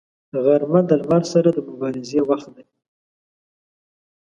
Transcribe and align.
غرمه 0.43 0.81
د 0.89 0.91
لمر 1.01 1.23
سره 1.33 1.49
د 1.53 1.57
مبارزې 1.67 2.19
وخت 2.29 2.47
دی 2.55 2.65